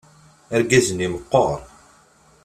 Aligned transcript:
Argaz-nni 0.55 1.07
meqqeṛ. 1.13 1.57